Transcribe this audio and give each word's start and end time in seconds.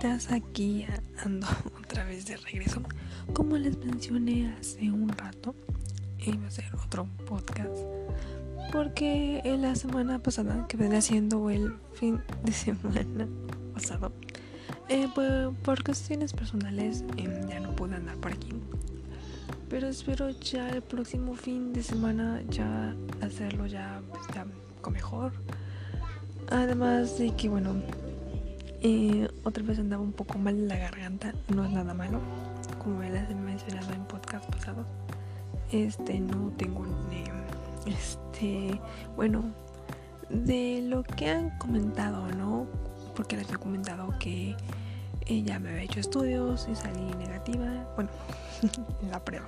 personitas, 0.00 0.32
aquí 0.32 0.86
ando 1.24 1.46
otra 1.84 2.04
vez 2.04 2.26
de 2.26 2.36
regreso. 2.36 2.82
Como 3.32 3.56
les 3.56 3.76
mencioné 3.78 4.54
hace 4.58 4.90
un 4.90 5.08
rato, 5.10 5.54
iba 6.18 6.44
a 6.44 6.48
hacer 6.48 6.64
otro 6.74 7.06
podcast. 7.26 7.76
Porque 8.72 9.40
en 9.44 9.62
la 9.62 9.74
semana 9.74 10.18
pasada, 10.18 10.66
que 10.68 10.76
venía 10.76 10.98
haciendo 10.98 11.50
el 11.50 11.74
fin 11.94 12.20
de 12.44 12.52
semana 12.66 13.26
pasado, 13.74 14.12
eh, 14.88 15.08
por 15.64 15.84
cuestiones 15.84 16.32
personales 16.32 17.04
em, 17.16 17.48
ya 17.48 17.60
no 17.60 17.74
pude 17.76 17.96
andar 17.96 18.16
por 18.16 18.32
aquí. 18.32 18.52
Pero 19.68 19.88
espero 19.88 20.30
ya 20.30 20.68
el 20.70 20.82
próximo 20.82 21.34
fin 21.34 21.72
de 21.72 21.82
semana 21.82 22.42
ya 22.48 22.94
hacerlo 23.20 23.66
ya, 23.66 24.02
pues, 24.10 24.22
ya 24.34 24.46
mejor. 24.90 25.32
Además 26.50 27.18
de 27.18 27.36
que, 27.36 27.48
bueno, 27.48 27.76
eh, 28.82 29.28
otra 29.44 29.62
vez 29.64 29.78
andaba 29.78 30.02
un 30.02 30.12
poco 30.12 30.38
mal 30.38 30.68
la 30.68 30.76
garganta, 30.76 31.32
no 31.48 31.64
es 31.64 31.70
nada 31.70 31.94
malo, 31.94 32.20
como 32.82 33.02
ya 33.02 33.10
les 33.10 33.30
he 33.30 33.34
mencionado 33.34 33.92
en 33.92 34.04
podcast 34.04 34.44
pasados. 34.50 34.86
Este, 35.72 36.20
no 36.20 36.50
tengo 36.56 36.84
este, 37.86 38.80
bueno, 39.16 39.44
de 40.28 40.82
lo 40.86 41.02
que 41.02 41.30
han 41.30 41.50
comentado, 41.58 42.26
¿no? 42.32 42.66
Porque 43.16 43.36
les 43.36 43.50
he 43.50 43.56
comentado 43.56 44.12
que 44.18 44.56
ella 45.26 45.58
me 45.58 45.70
había 45.70 45.82
hecho 45.82 46.00
estudios 46.00 46.68
y 46.70 46.74
salí 46.74 47.02
negativa, 47.18 47.66
bueno, 47.94 48.10
en 49.02 49.10
la 49.10 49.24
prueba. 49.24 49.46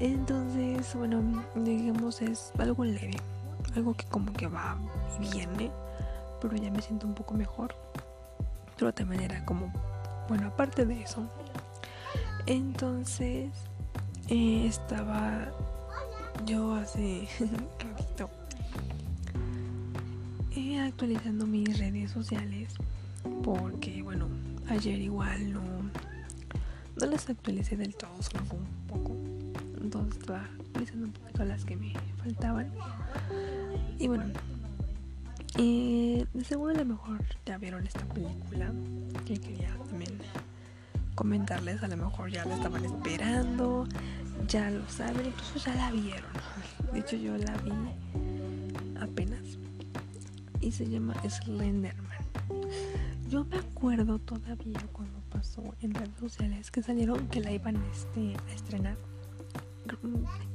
Entonces, 0.00 0.94
bueno, 0.94 1.44
digamos 1.54 2.20
es 2.22 2.52
algo 2.58 2.84
leve, 2.84 3.16
algo 3.74 3.94
que 3.94 4.04
como 4.06 4.32
que 4.32 4.46
va 4.46 4.76
y 5.20 5.30
viene 5.30 5.70
pero 6.40 6.56
ya 6.56 6.70
me 6.70 6.82
siento 6.82 7.06
un 7.06 7.14
poco 7.14 7.34
mejor. 7.34 7.74
Pero 8.78 8.92
también 8.92 9.22
era 9.22 9.44
como, 9.44 9.72
bueno, 10.28 10.48
aparte 10.48 10.84
de 10.84 11.02
eso. 11.02 11.28
Entonces, 12.46 13.50
eh, 14.28 14.66
estaba 14.66 15.48
yo 16.44 16.74
hace 16.74 17.26
ratito 17.80 18.28
eh, 20.54 20.78
actualizando 20.80 21.46
mis 21.46 21.78
redes 21.78 22.10
sociales 22.10 22.74
porque, 23.42 24.02
bueno, 24.02 24.28
ayer 24.68 24.98
igual 25.00 25.52
no, 25.52 25.60
no 25.60 27.06
las 27.06 27.28
actualicé 27.28 27.76
del 27.76 27.94
todo, 27.94 28.10
solo 28.22 28.44
fue 28.44 28.58
un 28.58 28.86
poco. 28.88 29.12
Entonces 29.80 30.20
estaba 30.20 30.44
actualizando 30.60 31.06
un 31.06 31.12
poquito 31.12 31.44
las 31.44 31.64
que 31.64 31.76
me 31.76 31.92
faltaban. 32.22 32.70
Y 33.98 34.08
bueno, 34.08 34.24
de 35.56 36.44
seguro 36.44 36.74
a 36.74 36.78
lo 36.78 36.84
mejor 36.84 37.24
ya 37.46 37.56
vieron 37.58 37.86
esta 37.86 38.04
película 38.06 38.72
que 39.24 39.38
quería 39.38 39.74
también 39.88 40.18
comentarles, 41.14 41.82
a 41.82 41.88
lo 41.88 41.96
mejor 41.96 42.30
ya 42.30 42.44
la 42.44 42.54
estaban 42.56 42.84
esperando, 42.84 43.86
ya 44.48 44.70
lo 44.70 44.86
saben, 44.88 45.26
incluso 45.26 45.58
ya 45.58 45.74
la 45.74 45.90
vieron. 45.90 46.30
De 46.92 47.00
hecho 47.00 47.16
yo 47.16 47.36
la 47.38 47.56
vi 47.58 47.72
apenas 49.00 49.40
y 50.60 50.72
se 50.72 50.88
llama 50.88 51.14
Slenderman. 51.28 52.06
Yo 53.30 53.44
me 53.44 53.56
acuerdo 53.56 54.18
todavía 54.18 54.80
cuando 54.92 55.18
pasó 55.30 55.62
en 55.80 55.94
redes 55.94 56.18
sociales 56.20 56.70
que 56.70 56.82
salieron 56.82 57.26
que 57.28 57.40
la 57.40 57.50
iban 57.50 57.76
este, 57.90 58.36
a 58.36 58.54
estrenar. 58.54 58.96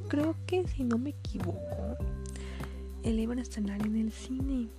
Creo 0.08 0.36
que 0.46 0.68
si 0.68 0.84
no 0.84 0.98
me 0.98 1.10
equivoco, 1.12 1.98
la 3.04 3.10
iban 3.10 3.40
a 3.40 3.42
estrenar 3.42 3.82
en 3.86 3.96
el 3.98 4.12
cine 4.12 4.70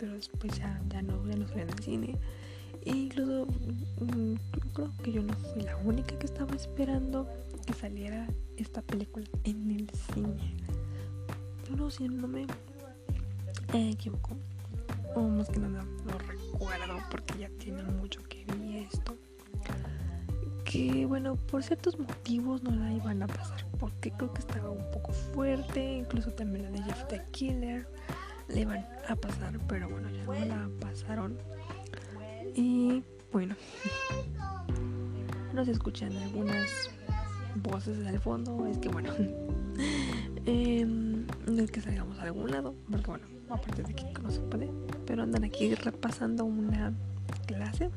pero 0.00 0.14
después 0.14 0.58
ya, 0.58 0.80
ya 0.88 1.02
no, 1.02 1.24
ya 1.28 1.36
no 1.36 1.46
en 1.52 1.58
el 1.60 1.78
cine. 1.80 2.16
E 2.86 2.90
incluso 2.90 3.46
mm, 4.00 4.34
creo 4.72 4.92
que 5.02 5.12
yo 5.12 5.22
no 5.22 5.34
fui 5.34 5.62
la 5.62 5.76
única 5.76 6.18
que 6.18 6.24
estaba 6.24 6.56
esperando 6.56 7.28
que 7.66 7.74
saliera 7.74 8.26
esta 8.56 8.80
película 8.80 9.26
en 9.44 9.70
el 9.70 9.90
cine. 10.14 10.54
Pero 11.68 11.90
si 11.90 12.08
no 12.08 12.26
me 12.26 12.46
equivoco, 13.74 14.30
o 15.14 15.20
más 15.20 15.50
que 15.50 15.60
nada 15.60 15.84
lo 16.06 16.18
recuerdo 16.18 16.98
porque 17.10 17.38
ya 17.38 17.50
tiene 17.58 17.82
mucho 17.82 18.22
que 18.22 18.46
vi 18.56 18.78
esto. 18.78 19.14
Que 20.64 21.04
bueno, 21.04 21.36
por 21.36 21.62
ciertos 21.62 21.98
motivos 21.98 22.62
no 22.62 22.70
la 22.70 22.92
iban 22.92 23.22
a 23.22 23.26
pasar 23.26 23.66
porque 23.78 24.10
creo 24.12 24.32
que 24.32 24.40
estaba 24.40 24.70
un 24.70 24.90
poco 24.92 25.12
fuerte, 25.12 25.98
incluso 25.98 26.30
también 26.30 26.64
la 26.64 26.70
de 26.70 26.82
Jeff 26.84 27.06
the 27.08 27.22
Killer 27.32 27.86
le 28.52 28.60
iban 28.60 28.86
a 29.08 29.16
pasar, 29.16 29.58
pero 29.68 29.88
bueno, 29.88 30.08
ya 30.10 30.24
no 30.24 30.32
la 30.46 30.68
pasaron. 30.80 31.36
Y 32.54 33.02
bueno, 33.32 33.54
no 35.52 35.64
se 35.64 35.72
escuchan 35.72 36.16
algunas 36.16 36.90
voces 37.56 38.06
al 38.06 38.18
fondo, 38.20 38.66
es 38.66 38.78
que 38.78 38.88
bueno, 38.88 39.12
eh, 40.46 40.84
no 40.84 41.62
es 41.62 41.70
que 41.70 41.80
salgamos 41.80 42.18
a 42.18 42.22
algún 42.22 42.50
lado, 42.50 42.74
porque 42.90 43.10
bueno, 43.10 43.24
aparte 43.48 43.82
de 43.82 43.94
que 43.94 44.04
no 44.22 44.30
se 44.30 44.40
puede, 44.40 44.70
pero 45.06 45.22
andan 45.22 45.44
aquí 45.44 45.74
repasando 45.74 46.44
una 46.44 46.92
clase 47.46 47.90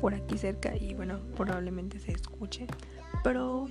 por 0.00 0.14
aquí 0.14 0.38
cerca 0.38 0.76
y 0.76 0.94
bueno, 0.94 1.20
probablemente 1.36 1.98
se 1.98 2.12
escuche, 2.12 2.66
pero 3.22 3.68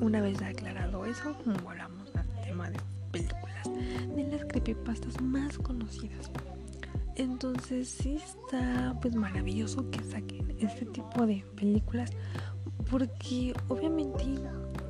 una 0.00 0.20
vez 0.20 0.40
aclarado 0.42 1.04
eso, 1.04 1.36
volvamos 1.64 2.14
al 2.16 2.26
tema 2.42 2.70
de 2.70 2.78
de 4.14 4.26
las 4.30 4.44
creepypastas 4.44 5.20
más 5.20 5.58
conocidas. 5.58 6.30
Entonces 7.16 7.88
sí 7.88 8.16
está 8.16 8.96
pues 9.00 9.14
maravilloso 9.14 9.90
que 9.90 10.02
saquen 10.04 10.54
este 10.60 10.84
tipo 10.86 11.26
de 11.26 11.44
películas 11.56 12.10
porque 12.90 13.54
obviamente 13.68 14.24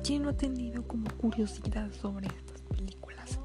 quien 0.03 0.23
no 0.23 0.29
ha 0.29 0.37
tenido 0.37 0.85
como 0.85 1.09
curiosidad 1.17 1.89
sobre 1.93 2.27
estas 2.27 2.61
películas 2.75 3.39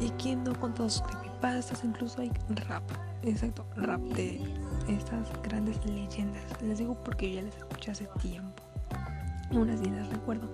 y 0.00 0.10
quien 0.22 0.44
no 0.44 0.58
con 0.60 0.74
todos 0.74 0.94
sus 0.94 1.02
creepypastas, 1.02 1.84
incluso 1.84 2.20
hay 2.20 2.30
rap, 2.68 2.84
exacto, 3.22 3.66
rap 3.76 4.00
de 4.14 4.42
estas 4.88 5.28
grandes 5.42 5.84
leyendas. 5.86 6.44
Les 6.62 6.78
digo 6.78 7.02
porque 7.02 7.30
yo 7.30 7.36
ya 7.36 7.42
les 7.42 7.56
escuché 7.56 7.90
hace 7.90 8.08
tiempo, 8.20 8.62
unas 9.52 9.80
días 9.80 9.96
las 9.96 10.08
recuerdo 10.10 10.48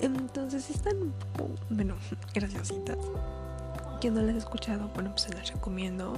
entonces 0.00 0.68
están 0.70 1.12
poco, 1.36 1.54
bueno, 1.70 1.96
graciositas. 2.34 2.98
Quien 4.00 4.14
no 4.14 4.22
las 4.22 4.34
ha 4.34 4.38
escuchado, 4.38 4.88
bueno, 4.94 5.10
pues 5.10 5.22
se 5.22 5.34
las 5.34 5.52
recomiendo. 5.52 6.16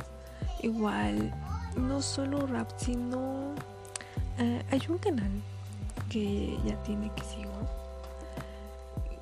Igual, 0.63 1.33
no 1.77 2.03
solo 2.03 2.47
rap, 2.47 2.71
sino 2.77 3.55
eh, 4.39 4.63
hay 4.71 4.83
un 4.89 4.99
canal 4.99 5.31
que 6.09 6.59
ya 6.65 6.77
tiene 6.83 7.11
que 7.15 7.23
sigo 7.23 7.53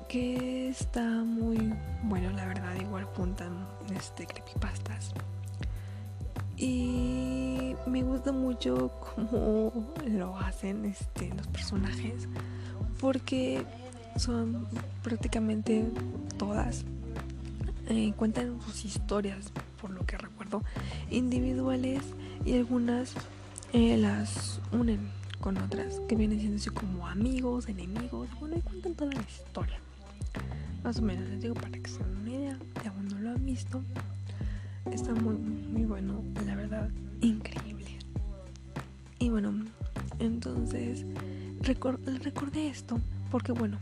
que 0.07 0.69
está 0.69 1.01
muy 1.01 1.73
bueno, 2.03 2.31
la 2.31 2.45
verdad. 2.45 2.75
Igual 2.79 3.03
juntan 3.15 3.67
este 3.95 4.25
creepypastas. 4.25 5.11
Y 6.55 7.75
me 7.85 8.01
gusta 8.03 8.31
mucho 8.31 8.91
cómo 9.15 9.71
lo 10.05 10.37
hacen 10.37 10.85
este, 10.85 11.33
los 11.35 11.47
personajes. 11.47 12.27
Porque 12.99 13.65
son 14.15 14.67
prácticamente 15.03 15.85
todas. 16.37 16.85
Eh, 17.89 18.13
cuentan 18.17 18.59
sus 18.61 18.83
historias, 18.83 19.51
por 19.81 19.91
lo 19.91 20.05
que 20.05 20.17
recuerdo, 20.17 20.61
individuales 21.09 22.01
y 22.45 22.53
algunas 22.53 23.13
eh, 23.71 23.95
las 23.97 24.59
unen 24.73 25.09
con 25.39 25.57
otras 25.57 26.01
que 26.07 26.15
vienen 26.15 26.39
siendo 26.39 26.57
así 26.57 26.69
como 26.69 27.07
amigos, 27.07 27.69
enemigos. 27.69 28.27
Bueno, 28.39 28.57
y 28.57 28.61
cuentan 28.61 28.93
toda 28.95 29.13
la 29.13 29.21
historia. 29.21 29.79
Más 30.83 30.99
o 30.99 31.01
menos 31.01 31.29
les 31.29 31.41
digo 31.41 31.53
para 31.53 31.69
que 31.79 31.89
se 31.89 31.99
den 31.99 32.17
una 32.17 32.31
idea. 32.31 32.59
Si 32.81 32.87
aún 32.87 33.07
no 33.07 33.19
lo 33.19 33.29
han 33.31 33.45
visto, 33.45 33.81
está 34.91 35.13
muy, 35.13 35.35
muy 35.35 35.83
bueno, 35.83 36.23
la 36.45 36.55
verdad, 36.55 36.89
increíble. 37.21 37.99
Y 39.19 39.29
bueno, 39.29 39.53
entonces 40.19 41.05
recordé 41.61 42.67
esto 42.67 42.99
porque, 43.31 43.51
bueno, 43.51 43.79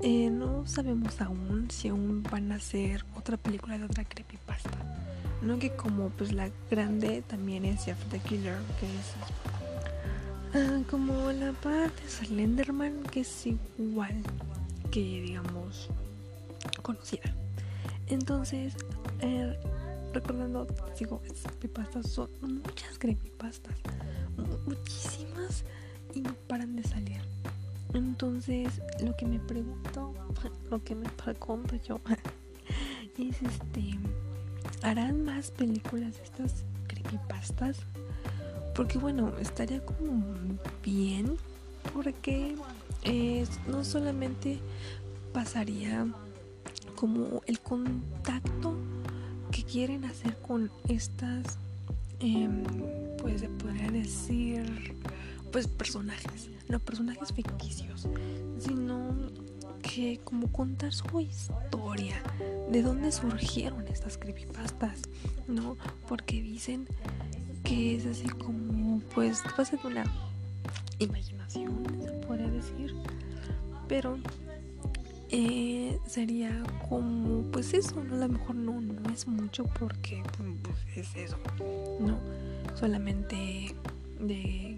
eh, 0.00 0.30
no 0.30 0.66
sabemos 0.66 1.20
aún 1.20 1.70
si 1.70 1.88
aún 1.88 2.22
van 2.22 2.52
a 2.52 2.56
hacer 2.56 3.04
otra 3.16 3.36
película 3.36 3.78
de 3.78 3.84
otra 3.84 4.04
creepypasta. 4.04 4.70
No 5.42 5.58
que 5.58 5.70
como 5.74 6.10
pues 6.10 6.32
la 6.32 6.50
grande 6.70 7.22
también 7.22 7.64
es 7.64 7.84
Jeff 7.84 7.98
the 8.10 8.18
Killer, 8.18 8.58
que 8.80 8.86
es 8.86 9.14
ah, 10.54 10.80
como 10.90 11.32
la 11.32 11.52
parte 11.52 12.02
de 12.02 12.08
Slenderman, 12.08 13.02
que 13.04 13.20
es 13.20 13.46
igual 13.46 14.14
que 14.90 15.00
digamos 15.00 15.88
conocida. 16.82 17.34
Entonces, 18.08 18.74
eh, 19.20 19.58
recordando, 20.12 20.66
digo, 20.98 21.20
estas 21.24 21.52
creepypastas 21.52 22.08
son 22.10 22.30
muchas 22.40 22.98
creepypastas, 22.98 23.74
muchísimas 24.66 25.64
y 26.14 26.20
no 26.20 26.32
paran 26.46 26.76
de 26.76 26.82
salir. 26.84 27.20
Entonces, 27.96 28.82
lo 29.02 29.16
que 29.16 29.26
me 29.26 29.38
pregunto, 29.38 30.12
lo 30.70 30.82
que 30.84 30.94
me 30.94 31.08
pregunto 31.08 31.76
yo, 31.76 31.98
es 33.18 33.42
este, 33.42 33.98
¿harán 34.82 35.24
más 35.24 35.50
películas 35.50 36.16
de 36.16 36.24
estas 36.24 36.64
creepypastas. 36.86 37.78
Porque 38.74 38.98
bueno, 38.98 39.32
estaría 39.40 39.84
como 39.84 40.22
bien 40.82 41.36
porque 41.94 42.56
eh, 43.02 43.46
no 43.68 43.84
solamente 43.84 44.58
pasaría 45.32 46.06
como 46.94 47.42
el 47.46 47.60
contacto 47.60 48.76
que 49.50 49.62
quieren 49.64 50.04
hacer 50.04 50.36
con 50.38 50.70
estas, 50.88 51.58
em, 52.20 52.64
pues 53.18 53.40
se 53.40 53.48
podría 53.48 53.90
decir, 53.90 54.94
pues 55.52 55.66
personajes, 55.66 56.48
no 56.68 56.78
personajes 56.78 57.32
ficticios, 57.32 58.08
sino 58.58 59.14
que 59.82 60.20
como 60.24 60.50
contar 60.52 60.92
su 60.92 61.20
historia, 61.20 62.22
de 62.70 62.82
dónde 62.82 63.12
surgieron 63.12 63.86
estas 63.88 64.18
creepypastas, 64.18 65.02
¿no? 65.46 65.76
Porque 66.08 66.42
dicen 66.42 66.86
que 67.64 67.96
es 67.96 68.06
así 68.06 68.28
como, 68.28 69.00
pues, 69.14 69.42
a 69.44 69.64
ser 69.64 69.78
una 69.84 70.04
imaginación, 70.98 71.84
se 72.02 72.10
podría 72.26 72.48
decir, 72.48 72.94
pero 73.88 74.18
eh, 75.30 75.98
sería 76.06 76.62
como, 76.88 77.42
pues 77.50 77.74
eso, 77.74 78.02
¿no? 78.02 78.14
a 78.14 78.18
lo 78.18 78.28
mejor 78.28 78.54
no, 78.54 78.80
no 78.80 79.10
es 79.10 79.26
mucho 79.26 79.64
porque 79.78 80.22
pues, 80.62 80.78
es 80.96 81.16
eso, 81.16 81.36
¿no? 82.00 82.18
Solamente 82.76 83.74
de 84.20 84.75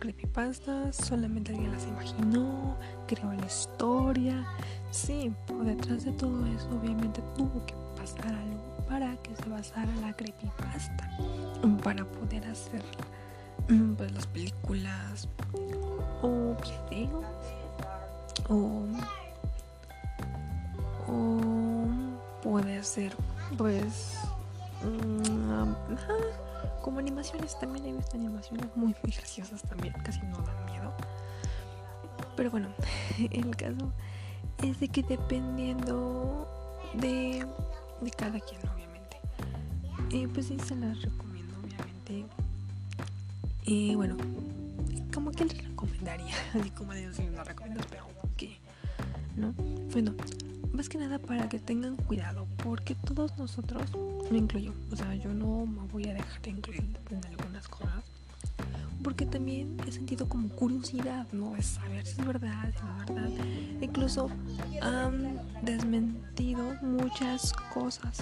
creepypastas, 0.00 0.96
solamente 0.96 1.52
alguien 1.52 1.70
las 1.70 1.86
imaginó, 1.86 2.76
creó 3.06 3.32
la 3.32 3.46
historia. 3.46 4.44
Sí, 4.90 5.32
por 5.46 5.64
detrás 5.64 6.04
de 6.04 6.12
todo 6.12 6.44
eso 6.46 6.68
obviamente 6.70 7.22
tuvo 7.36 7.64
que 7.66 7.74
pasar 7.96 8.26
algo 8.26 8.84
para 8.88 9.16
que 9.18 9.36
se 9.36 9.48
basara 9.48 9.94
la 10.00 10.12
creepypasta, 10.14 11.08
para 11.84 12.04
poder 12.04 12.44
hacer 12.46 12.82
mm, 13.68 13.92
pues, 13.92 14.10
las 14.12 14.26
películas 14.26 15.28
o 16.22 16.56
videos 16.90 17.24
o, 18.48 18.82
o 21.06 21.86
puede 22.42 22.82
ser 22.82 23.14
pues 23.56 24.18
mm, 24.82 25.74
como 26.82 26.98
animaciones 26.98 27.58
también 27.58 27.86
he 27.86 27.92
visto 27.92 28.16
animaciones 28.16 28.66
muy, 28.76 28.94
muy 29.02 29.12
graciosas 29.16 29.62
también 29.62 29.94
casi 30.04 30.20
no 30.26 30.38
dan 30.38 30.64
miedo. 30.66 30.92
Pero 32.36 32.50
bueno 32.50 32.68
el 33.30 33.56
caso 33.56 33.92
es 34.62 34.80
de 34.80 34.88
que 34.88 35.02
dependiendo 35.02 36.48
de, 36.94 37.46
de 38.00 38.10
cada 38.10 38.38
quien 38.40 38.60
obviamente. 38.68 39.16
Eh, 40.12 40.28
pues 40.32 40.46
sí 40.46 40.58
se 40.58 40.76
las 40.76 41.00
recomiendo 41.02 41.56
obviamente. 41.58 42.26
Y 43.64 43.94
bueno 43.94 44.16
como 45.12 45.32
que 45.32 45.44
les 45.44 45.68
recomendaría, 45.68 46.34
así 46.54 46.70
como 46.70 46.94
Dios 46.94 47.18
no 47.18 47.44
recomiendo, 47.44 47.80
pero 47.90 48.04
que, 48.36 48.58
¿no? 49.36 49.52
Bueno, 49.92 50.14
más 50.72 50.88
que 50.88 50.98
nada 50.98 51.18
para 51.18 51.48
que 51.48 51.58
tengan 51.58 51.96
cuidado, 51.96 52.46
porque 52.64 52.94
todos 52.94 53.36
nosotros, 53.38 53.82
me 54.30 54.38
incluyo, 54.38 54.72
o 54.92 54.96
sea, 54.96 55.14
yo 55.16 55.32
no 55.34 55.66
me 55.66 55.86
voy 55.88 56.08
a 56.08 56.14
dejar 56.14 56.40
de 56.42 56.50
incluir 56.50 56.98
en 57.10 57.26
algunas 57.26 57.68
cosas, 57.68 58.04
porque 59.02 59.26
también 59.26 59.76
he 59.86 59.92
sentido 59.92 60.28
como 60.28 60.48
curiosidad, 60.50 61.26
¿no? 61.32 61.56
Es 61.56 61.66
saber 61.66 62.06
si 62.06 62.20
es 62.20 62.26
verdad, 62.26 62.72
si 62.76 62.84
no 62.84 63.02
es 63.02 63.06
verdad. 63.06 63.44
Incluso 63.80 64.30
han 64.82 65.40
desmentido 65.62 66.76
muchas 66.82 67.52
cosas. 67.72 68.18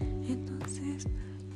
Entonces, 0.00 1.06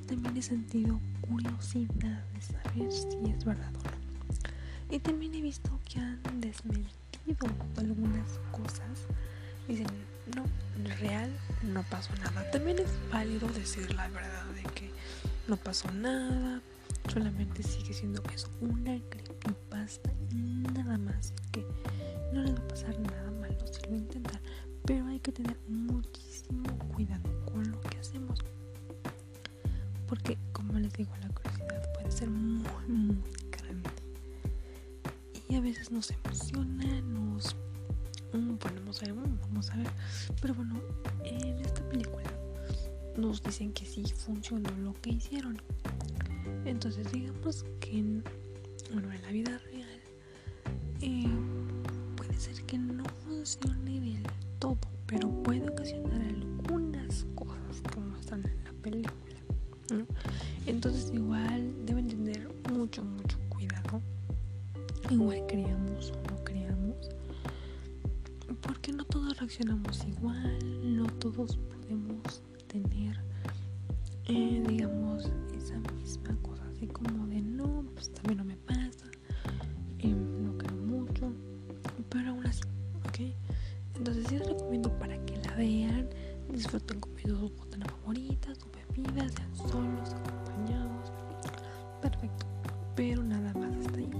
también 0.06 0.36
he 0.36 0.42
sentido 0.42 1.00
curiosidad 1.20 2.22
de 2.34 2.42
saber 2.42 2.92
si 2.92 3.30
es 3.30 3.44
verdad 3.44 3.72
o 3.76 3.82
no. 3.84 4.94
Y 4.94 4.98
también 4.98 5.34
he 5.34 5.40
visto 5.40 5.70
que 5.88 6.00
han 6.00 6.40
desmentido 6.40 7.48
algunas 7.76 8.38
cosas. 8.52 9.06
Dicen, 9.66 9.86
no, 10.34 10.44
real 11.00 11.30
no 11.62 11.82
pasó 11.84 12.14
nada. 12.16 12.50
También 12.50 12.78
es 12.78 12.90
válido 13.12 13.48
decir 13.48 13.92
la 13.94 14.08
verdad 14.08 14.44
de 14.54 14.62
que 14.74 14.90
no 15.48 15.56
pasó 15.56 15.90
nada. 15.92 16.60
Solamente 17.12 17.62
sigue 17.62 17.94
siendo 17.94 18.22
eso, 18.34 18.48
una 18.60 18.98
creepypasta 19.08 20.10
nada 20.32 20.98
más. 20.98 21.32
Que 21.52 21.64
no 22.32 22.42
les 22.42 22.54
va 22.54 22.58
a 22.58 22.68
pasar 22.68 22.98
nada 22.98 23.30
malo 23.30 23.56
si 23.70 23.88
lo 23.88 23.96
intentan. 23.96 24.40
Pero 24.84 25.06
hay 25.06 25.20
que 25.20 25.32
tener 25.32 25.56
muchísimo 25.68 26.68
cuidado 26.94 27.44
con 27.46 27.70
lo 27.70 27.80
que 27.82 27.98
hacemos. 27.98 28.40
Porque, 30.08 30.38
como 30.52 30.78
les 30.78 30.92
digo, 30.92 31.10
la 31.20 31.28
curiosidad 31.28 31.92
puede 31.94 32.10
ser 32.10 32.28
muy, 32.30 32.86
muy 32.86 33.16
y 35.48 35.54
a 35.54 35.60
veces 35.60 35.90
nos 35.92 36.10
emociona, 36.10 37.00
nos 37.02 37.54
mm, 38.32 38.56
vamos 39.04 39.70
a 39.70 39.76
ver. 39.76 39.88
Pero 40.40 40.54
bueno, 40.54 40.80
en 41.24 41.60
esta 41.60 41.82
película 41.88 42.30
nos 43.16 43.42
dicen 43.42 43.72
que 43.72 43.84
sí 43.84 44.04
funcionó 44.04 44.70
lo 44.78 44.92
que 44.94 45.10
hicieron. 45.10 45.60
Entonces 46.64 47.10
digamos 47.12 47.64
que 47.80 47.98
en, 47.98 48.24
bueno, 48.92 49.12
en 49.12 49.22
la 49.22 49.30
vida 49.30 49.58
real 49.58 50.00
eh, 51.00 51.28
puede 52.16 52.34
ser 52.38 52.62
que 52.64 52.78
no 52.78 53.04
funcione 53.24 54.00
del 54.00 54.22
todo, 54.58 54.78
pero 55.06 55.28
puede 55.42 55.68
ocasionar 55.68 56.20
algunas 56.20 57.26
cosas 57.34 57.82
como 57.92 58.16
están 58.16 58.44
en 58.44 58.64
la 58.64 58.72
película. 58.82 59.14
Entonces 60.66 61.12
igual 61.14 61.72
deben 61.86 62.08
tener 62.08 62.48
mucho, 62.72 63.04
mucho 63.04 63.38
cuidado 63.48 64.00
igual 65.10 65.44
creamos 65.46 65.85
reaccionamos 69.46 70.04
igual, 70.08 70.96
no 70.96 71.06
todos 71.20 71.56
podemos 71.56 72.42
tener, 72.66 73.16
eh, 74.24 74.60
digamos, 74.66 75.30
esa 75.56 75.78
misma 75.94 76.36
cosa, 76.42 76.64
así 76.74 76.88
como 76.88 77.28
de 77.28 77.40
no, 77.42 77.84
pues 77.94 78.10
también 78.10 78.38
no 78.38 78.44
me 78.44 78.56
pasa, 78.56 79.06
eh, 80.00 80.08
no 80.08 80.58
creo 80.58 80.76
mucho, 80.78 81.32
pero 82.08 82.30
aún 82.30 82.44
así, 82.44 82.62
¿ok? 83.06 83.20
Entonces 83.94 84.26
sí 84.28 84.36
les 84.36 84.48
recomiendo 84.48 84.90
para 84.98 85.16
que 85.26 85.36
la 85.36 85.54
vean, 85.54 86.08
disfruten 86.52 86.98
comiendo 86.98 87.38
su 87.38 87.54
botana 87.54 87.86
favorita, 87.86 88.52
su 88.56 88.66
bebida, 88.72 89.28
sean 89.28 89.54
solos, 89.54 90.12
acompañados, 90.12 91.12
perfecto, 92.02 92.46
pero 92.96 93.22
nada 93.22 93.54
más 93.54 93.76
hasta 93.76 93.98
ahí. 93.98 94.10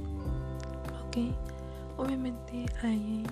Obviamente 1.96 2.66
ahí 2.82 3.24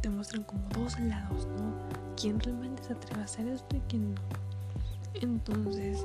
te 0.00 0.08
muestran 0.08 0.44
como 0.44 0.62
dos 0.70 0.98
lados, 1.00 1.46
¿no? 1.46 1.72
Quién 2.16 2.40
realmente 2.40 2.82
se 2.82 2.92
atreve 2.92 3.20
a 3.20 3.24
hacer 3.24 3.46
esto 3.48 3.76
y 3.76 3.80
quién 3.88 4.14
no. 4.14 4.20
Entonces, 5.14 6.04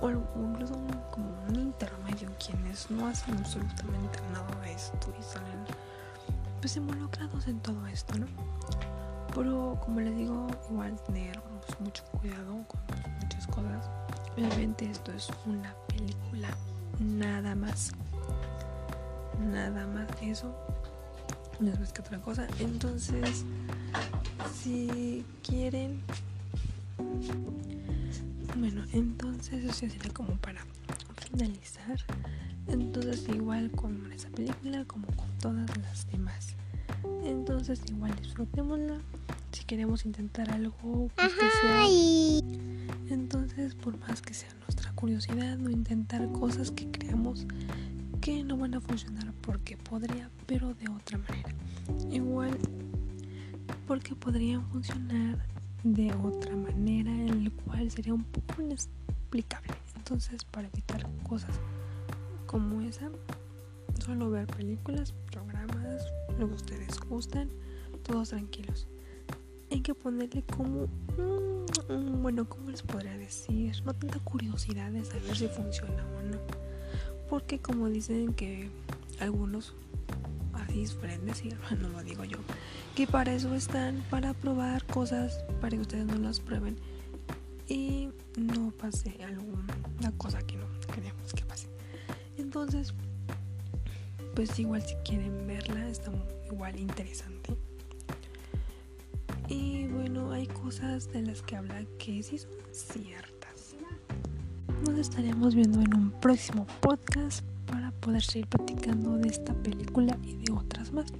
o 0.00 0.10
incluso 0.10 0.74
como 1.10 1.30
un 1.48 1.56
intermedio, 1.56 2.30
quienes 2.44 2.90
no 2.90 3.06
hacen 3.06 3.36
absolutamente 3.36 4.18
nada 4.32 4.60
de 4.62 4.72
esto 4.72 5.12
y 5.18 5.22
salen 5.22 5.64
pues 6.60 6.76
involucrados 6.76 7.46
en 7.46 7.58
todo 7.60 7.86
esto, 7.86 8.18
¿no? 8.18 8.26
Pero 9.34 9.78
como 9.84 10.00
les 10.00 10.16
digo, 10.16 10.46
igual 10.70 11.00
tener 11.06 11.40
pues, 11.40 11.80
mucho 11.80 12.04
cuidado 12.20 12.64
con 12.66 12.80
muchas 13.22 13.46
cosas. 13.46 13.88
Obviamente 14.36 14.90
esto 14.90 15.12
es 15.12 15.28
una 15.46 15.74
película, 15.88 16.48
nada 16.98 17.54
más 17.54 17.92
nada 19.40 19.86
más 19.86 20.06
eso 20.20 20.54
más 21.60 21.92
que 21.92 22.00
otra 22.00 22.20
cosa. 22.20 22.46
Entonces 22.58 23.44
si 24.62 25.24
quieren 25.42 26.00
bueno 28.56 28.82
entonces 28.92 29.64
eso 29.64 29.74
sería 29.74 30.12
como 30.12 30.36
para 30.36 30.60
finalizar. 31.30 31.98
Entonces 32.66 33.26
igual 33.28 33.70
con 33.72 34.12
esa 34.12 34.28
película 34.30 34.84
como 34.84 35.06
con 35.08 35.28
todas 35.40 35.76
las 35.78 36.10
demás. 36.10 36.54
Entonces 37.24 37.80
igual 37.88 38.14
disfrutémosla. 38.16 38.98
Si 39.52 39.64
queremos 39.64 40.06
intentar 40.06 40.50
algo 40.50 41.10
pues 41.14 41.32
entonces 43.10 43.74
por 43.74 43.98
más 43.98 44.22
que 44.22 44.34
sea 44.34 44.48
nuestra 44.60 44.92
curiosidad 44.92 45.56
no 45.58 45.70
intentar 45.70 46.30
cosas 46.32 46.70
que 46.70 46.90
creamos 46.90 47.46
no 48.44 48.56
van 48.56 48.74
a 48.74 48.80
funcionar 48.80 49.32
porque 49.42 49.76
podría, 49.76 50.30
pero 50.46 50.72
de 50.74 50.88
otra 50.88 51.18
manera. 51.18 51.50
Igual 52.10 52.56
porque 53.86 54.14
podrían 54.14 54.64
funcionar 54.68 55.44
de 55.82 56.12
otra 56.14 56.54
manera, 56.54 57.10
en 57.10 57.28
el 57.28 57.52
cual 57.52 57.90
sería 57.90 58.14
un 58.14 58.24
poco 58.24 58.62
inexplicable. 58.62 59.74
Entonces, 59.96 60.44
para 60.44 60.68
evitar 60.68 61.06
cosas 61.28 61.54
como 62.46 62.80
esa, 62.82 63.10
solo 63.98 64.30
ver 64.30 64.46
películas, 64.46 65.12
programas, 65.30 66.04
lo 66.38 66.48
que 66.48 66.54
ustedes 66.54 67.00
gustan, 67.00 67.48
todos 68.04 68.30
tranquilos. 68.30 68.86
Hay 69.72 69.80
que 69.80 69.94
ponerle 69.94 70.42
como 70.42 70.86
mm, 70.86 72.22
bueno, 72.22 72.48
¿cómo 72.48 72.70
les 72.70 72.82
podría 72.82 73.16
decir? 73.16 73.74
No 73.84 73.92
tanta 73.94 74.18
curiosidad 74.20 74.90
de 74.90 75.04
saber 75.04 75.36
si 75.36 75.48
funciona 75.48 76.04
o 76.16 76.22
no. 76.22 76.69
Porque 77.30 77.60
como 77.60 77.88
dicen 77.88 78.34
que 78.34 78.68
algunos 79.20 79.72
así 80.52 80.86
suelen 80.86 81.24
decir, 81.26 81.56
no 81.80 81.88
lo 81.88 82.02
digo 82.02 82.24
yo, 82.24 82.38
que 82.94 83.06
para 83.06 83.32
eso 83.32 83.54
están, 83.54 84.04
para 84.10 84.34
probar 84.34 84.84
cosas, 84.86 85.42
para 85.60 85.70
que 85.70 85.80
ustedes 85.80 86.06
no 86.06 86.16
las 86.16 86.40
prueben 86.40 86.76
y 87.68 88.08
no 88.36 88.72
pase 88.72 89.16
alguna 89.24 90.12
cosa 90.18 90.42
que 90.42 90.56
no 90.56 90.66
queremos 90.92 91.32
que 91.32 91.44
pase. 91.44 91.68
Entonces, 92.36 92.92
pues 94.34 94.58
igual 94.58 94.82
si 94.82 94.94
quieren 94.96 95.46
verla, 95.46 95.88
está 95.88 96.10
igual 96.50 96.78
interesante. 96.78 97.56
Y 99.48 99.86
bueno, 99.88 100.32
hay 100.32 100.46
cosas 100.46 101.12
de 101.12 101.22
las 101.22 101.42
que 101.42 101.56
habla 101.56 101.84
que 101.98 102.22
sí 102.22 102.38
son 102.38 102.50
ciertas. 102.72 103.39
Nos 104.86 104.98
estaremos 104.98 105.54
viendo 105.54 105.80
en 105.80 105.94
un 105.94 106.10
próximo 106.10 106.66
podcast 106.80 107.44
para 107.66 107.90
poder 107.92 108.22
seguir 108.22 108.46
platicando 108.48 109.18
de 109.18 109.28
esta 109.28 109.52
película 109.54 110.16
y 110.22 110.36
de 110.36 110.52
otras 110.52 110.92
más. 110.92 111.12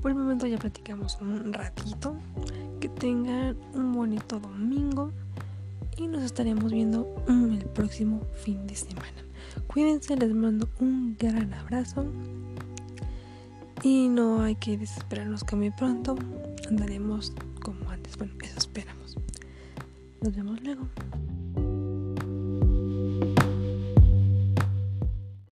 Por 0.00 0.10
el 0.10 0.16
momento 0.16 0.46
ya 0.46 0.56
platicamos 0.58 1.18
un 1.20 1.52
ratito. 1.52 2.16
Que 2.80 2.88
tengan 2.88 3.56
un 3.74 3.92
bonito 3.92 4.38
domingo 4.38 5.10
y 5.96 6.06
nos 6.06 6.22
estaremos 6.22 6.70
viendo 6.70 7.12
el 7.28 7.64
próximo 7.74 8.22
fin 8.36 8.66
de 8.68 8.76
semana. 8.76 9.24
Cuídense, 9.66 10.16
les 10.16 10.32
mando 10.32 10.68
un 10.80 11.16
gran 11.18 11.52
abrazo. 11.52 12.06
Y 13.82 14.08
no 14.08 14.42
hay 14.42 14.54
que 14.54 14.78
desesperarnos 14.78 15.42
que 15.42 15.56
muy 15.56 15.70
pronto 15.72 16.16
andaremos 16.68 17.32
como 17.60 17.90
antes. 17.90 18.16
Bueno, 18.16 18.34
eso 18.42 18.58
esperamos. 18.58 19.16
Nos 20.22 20.36
vemos 20.36 20.62
luego. 20.62 20.86